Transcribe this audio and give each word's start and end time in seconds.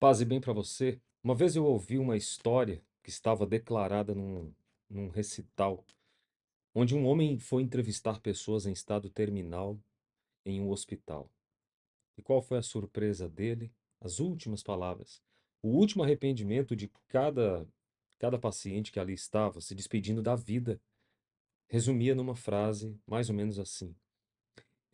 Paz 0.00 0.22
e 0.22 0.24
bem 0.24 0.40
para 0.40 0.54
você. 0.54 0.98
Uma 1.22 1.34
vez 1.34 1.54
eu 1.54 1.66
ouvi 1.66 1.98
uma 1.98 2.16
história 2.16 2.82
que 3.02 3.10
estava 3.10 3.44
declarada 3.44 4.14
num, 4.14 4.50
num 4.88 5.10
recital, 5.10 5.84
onde 6.74 6.94
um 6.94 7.04
homem 7.04 7.38
foi 7.38 7.62
entrevistar 7.62 8.18
pessoas 8.18 8.64
em 8.64 8.72
estado 8.72 9.10
terminal 9.10 9.78
em 10.42 10.58
um 10.58 10.70
hospital. 10.70 11.30
E 12.16 12.22
qual 12.22 12.40
foi 12.40 12.56
a 12.56 12.62
surpresa 12.62 13.28
dele? 13.28 13.70
As 14.00 14.20
últimas 14.20 14.62
palavras. 14.62 15.22
O 15.62 15.68
último 15.68 16.02
arrependimento 16.02 16.74
de 16.74 16.90
cada, 17.06 17.68
cada 18.18 18.38
paciente 18.38 18.90
que 18.90 18.98
ali 18.98 19.12
estava, 19.12 19.60
se 19.60 19.74
despedindo 19.74 20.22
da 20.22 20.34
vida, 20.34 20.80
resumia 21.68 22.14
numa 22.14 22.34
frase 22.34 22.98
mais 23.06 23.28
ou 23.28 23.34
menos 23.34 23.58
assim: 23.58 23.94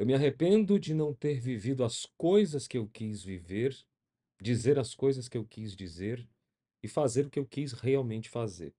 Eu 0.00 0.04
me 0.04 0.14
arrependo 0.14 0.80
de 0.80 0.92
não 0.94 1.14
ter 1.14 1.38
vivido 1.38 1.84
as 1.84 2.06
coisas 2.18 2.66
que 2.66 2.76
eu 2.76 2.88
quis 2.88 3.22
viver 3.22 3.86
dizer 4.40 4.78
as 4.78 4.94
coisas 4.94 5.28
que 5.28 5.38
eu 5.38 5.44
quis 5.44 5.74
dizer 5.74 6.26
e 6.82 6.88
fazer 6.88 7.26
o 7.26 7.30
que 7.30 7.38
eu 7.38 7.46
quis 7.46 7.72
realmente 7.72 8.28
fazer. 8.28 8.74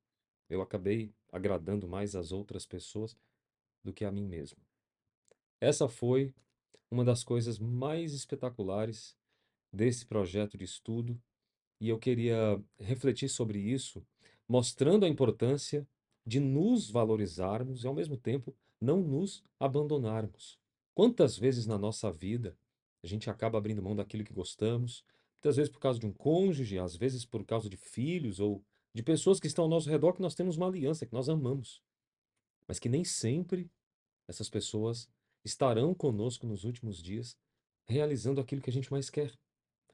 Eu 0.50 0.62
acabei 0.62 1.14
agradando 1.32 1.88
mais 1.88 2.16
as 2.16 2.32
outras 2.32 2.66
pessoas 2.66 3.18
do 3.84 3.94
que 3.94 4.06
a 4.06 4.12
mim 4.12 4.26
mesmo. 4.26 4.60
Essa 5.60 5.88
foi 5.88 6.34
uma 6.90 7.04
das 7.04 7.24
coisas 7.24 7.60
mais 7.60 8.14
espetaculares 8.14 9.16
desse 9.72 10.06
projeto 10.06 10.58
de 10.58 10.64
estudo 10.64 11.20
e 11.80 11.90
eu 11.90 12.00
queria 12.00 12.62
refletir 12.80 13.30
sobre 13.30 13.60
isso, 13.60 14.06
mostrando 14.48 15.06
a 15.06 15.10
importância 15.10 15.88
de 16.26 16.40
nos 16.40 16.90
valorizarmos 16.90 17.84
e, 17.84 17.88
ao 17.88 17.94
mesmo 17.94 18.18
tempo, 18.18 18.56
não 18.82 19.02
nos 19.02 19.44
abandonarmos. 19.60 20.58
Quantas 20.94 21.38
vezes 21.38 21.66
na 21.66 21.78
nossa 21.78 22.12
vida 22.12 22.58
a 23.04 23.08
gente 23.08 23.30
acaba 23.30 23.58
abrindo 23.58 23.82
mão 23.82 23.96
daquilo 23.96 24.24
que 24.24 24.34
gostamos, 24.34 25.04
muitas 25.48 25.56
vezes 25.56 25.72
por 25.72 25.80
causa 25.80 25.98
de 25.98 26.06
um 26.06 26.12
cônjuge, 26.12 26.78
às 26.78 26.96
vezes 26.98 27.24
por 27.24 27.46
causa 27.46 27.70
de 27.70 27.78
filhos 27.78 28.40
ou 28.40 28.62
de 28.94 29.02
pessoas 29.02 29.40
que 29.40 29.48
estão 29.48 29.64
ao 29.64 29.70
nosso 29.70 29.90
redor 29.90 30.14
que 30.14 30.22
nós 30.22 30.36
temos 30.36 30.58
uma 30.58 30.68
aliança, 30.68 31.06
que 31.06 31.14
nós 31.14 31.30
amamos, 31.30 31.82
mas 32.68 32.80
que 32.80 32.90
nem 32.90 33.06
sempre 33.06 33.72
essas 34.28 34.50
pessoas 34.50 35.10
estarão 35.46 35.94
conosco 35.94 36.46
nos 36.46 36.66
últimos 36.66 37.02
dias, 37.02 37.38
realizando 37.86 38.42
aquilo 38.42 38.62
que 38.62 38.70
a 38.70 38.74
gente 38.74 38.92
mais 38.92 39.10
quer, 39.10 39.34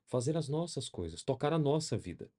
fazer 0.05 0.35
as 0.35 0.49
nossas 0.49 0.89
coisas, 0.89 1.21
tocar 1.21 1.53
a 1.53 1.59
nossa 1.59 1.95
vida. 1.95 2.31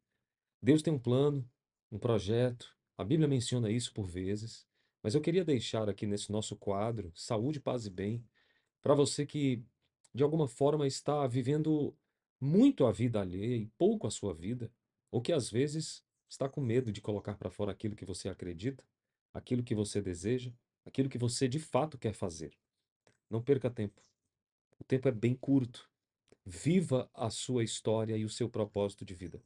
Deus 0.60 0.82
tem 0.82 0.92
um 0.92 0.98
plano, 0.98 1.48
um 1.92 1.98
projeto, 1.98 2.76
a 2.98 3.04
Bíblia 3.04 3.28
menciona 3.28 3.70
isso 3.70 3.92
por 3.94 4.08
vezes, 4.08 4.66
mas 5.00 5.14
eu 5.14 5.20
queria 5.20 5.44
deixar 5.44 5.88
aqui 5.88 6.04
nesse 6.04 6.32
nosso 6.32 6.56
quadro, 6.56 7.12
Saúde, 7.14 7.60
Paz 7.60 7.86
e 7.86 7.90
Bem, 7.90 8.26
para 8.82 8.94
você 8.94 9.24
que 9.24 9.64
de 10.12 10.24
alguma 10.24 10.48
forma 10.48 10.84
está 10.84 11.24
vivendo 11.28 11.96
muito 12.44 12.84
a 12.84 12.92
vida 12.92 13.20
alheia 13.20 13.56
e 13.56 13.66
pouco 13.78 14.06
a 14.06 14.10
sua 14.10 14.34
vida, 14.34 14.70
ou 15.10 15.22
que 15.22 15.32
às 15.32 15.50
vezes 15.50 16.04
está 16.28 16.46
com 16.46 16.60
medo 16.60 16.92
de 16.92 17.00
colocar 17.00 17.36
para 17.36 17.50
fora 17.50 17.72
aquilo 17.72 17.96
que 17.96 18.04
você 18.04 18.28
acredita, 18.28 18.84
aquilo 19.32 19.62
que 19.62 19.74
você 19.74 20.02
deseja, 20.02 20.52
aquilo 20.84 21.08
que 21.08 21.16
você 21.16 21.48
de 21.48 21.58
fato 21.58 21.96
quer 21.96 22.12
fazer. 22.12 22.54
Não 23.30 23.42
perca 23.42 23.70
tempo. 23.70 24.02
O 24.78 24.84
tempo 24.84 25.08
é 25.08 25.12
bem 25.12 25.34
curto. 25.34 25.88
Viva 26.44 27.10
a 27.14 27.30
sua 27.30 27.64
história 27.64 28.14
e 28.14 28.26
o 28.26 28.28
seu 28.28 28.50
propósito 28.50 29.06
de 29.06 29.14
vida. 29.14 29.42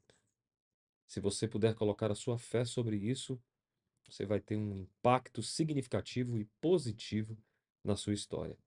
Se 1.06 1.20
você 1.20 1.46
puder 1.46 1.74
colocar 1.74 2.10
a 2.10 2.16
sua 2.16 2.36
fé 2.36 2.64
sobre 2.64 2.96
isso, 2.96 3.40
você 4.04 4.26
vai 4.26 4.40
ter 4.40 4.56
um 4.56 4.74
impacto 4.74 5.40
significativo 5.40 6.36
e 6.36 6.46
positivo 6.60 7.38
na 7.84 7.94
sua 7.94 8.12
história. 8.12 8.58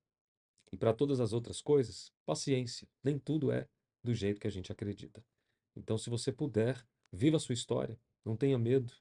E 0.72 0.78
para 0.78 0.94
todas 0.94 1.20
as 1.20 1.34
outras 1.34 1.62
coisas, 1.62 2.14
paciência. 2.26 2.88
Nem 3.04 3.20
tudo 3.20 3.52
é 3.52 3.68
do 4.04 4.14
jeito 4.14 4.40
que 4.40 4.48
a 4.48 4.52
gente 4.52 4.72
acredita. 4.72 5.24
Então, 5.76 5.98
se 5.98 6.10
você 6.10 6.32
puder, 6.32 6.86
viva 7.12 7.38
a 7.38 7.40
sua 7.40 7.54
história, 7.54 8.00
não 8.24 8.36
tenha 8.36 8.58
medo, 8.58 8.94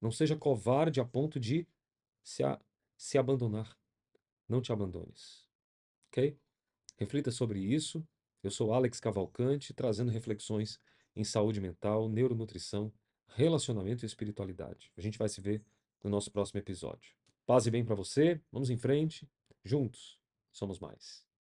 não 0.00 0.10
seja 0.10 0.36
covarde 0.36 1.00
a 1.00 1.04
ponto 1.04 1.38
de 1.38 1.66
se, 2.22 2.42
a, 2.42 2.60
se 2.96 3.18
abandonar. 3.18 3.76
Não 4.48 4.60
te 4.60 4.72
abandones. 4.72 5.46
Ok? 6.08 6.38
Reflita 6.96 7.30
sobre 7.30 7.60
isso. 7.60 8.06
Eu 8.42 8.50
sou 8.50 8.72
Alex 8.72 9.00
Cavalcante, 9.00 9.74
trazendo 9.74 10.10
reflexões 10.10 10.80
em 11.14 11.24
saúde 11.24 11.60
mental, 11.60 12.08
neuronutrição, 12.08 12.92
relacionamento 13.28 14.04
e 14.04 14.06
espiritualidade. 14.06 14.92
A 14.96 15.00
gente 15.00 15.18
vai 15.18 15.28
se 15.28 15.40
ver 15.40 15.62
no 16.02 16.10
nosso 16.10 16.30
próximo 16.30 16.60
episódio. 16.60 17.14
Paz 17.44 17.66
e 17.66 17.70
bem 17.70 17.84
para 17.84 17.94
você. 17.94 18.40
Vamos 18.52 18.70
em 18.70 18.76
frente. 18.76 19.28
Juntos 19.64 20.18
somos 20.52 20.78
mais. 20.78 21.27